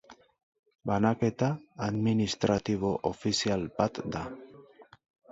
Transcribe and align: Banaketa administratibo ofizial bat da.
Banaketa 0.91 1.49
administratibo 1.87 2.93
ofizial 3.09 3.67
bat 3.83 4.01
da. 4.17 4.23